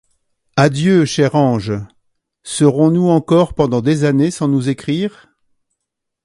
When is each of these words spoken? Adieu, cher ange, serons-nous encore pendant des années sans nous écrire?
Adieu, 0.55 1.05
cher 1.05 1.35
ange, 1.35 1.73
serons-nous 2.41 3.07
encore 3.09 3.53
pendant 3.53 3.81
des 3.81 4.03
années 4.03 4.31
sans 4.31 4.47
nous 4.47 4.67
écrire? 4.67 5.27